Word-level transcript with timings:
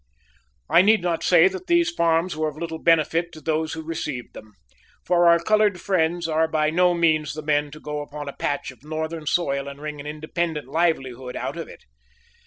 I 0.67 0.81
need 0.81 1.03
not 1.03 1.21
say 1.23 1.47
that 1.47 1.67
these 1.67 1.91
farms 1.91 2.35
were 2.35 2.47
of 2.47 2.57
little 2.57 2.79
benefit 2.81 3.31
to 3.33 3.39
those 3.39 3.73
who 3.73 3.83
received 3.83 4.33
them, 4.33 4.53
for 5.05 5.29
our 5.29 5.37
colored 5.37 5.79
friends 5.79 6.27
are 6.27 6.47
by 6.47 6.71
no 6.71 6.95
means 6.95 7.35
the 7.35 7.43
men 7.43 7.69
to 7.69 7.79
go 7.79 8.01
upon 8.01 8.27
a 8.27 8.33
patch 8.33 8.71
of 8.71 8.83
northern 8.83 9.27
soil 9.27 9.67
and 9.67 9.79
wring 9.79 9.99
an 9.99 10.07
independent 10.07 10.67
livelihood 10.67 11.35
out 11.35 11.55
of 11.55 11.67
it. 11.67 11.83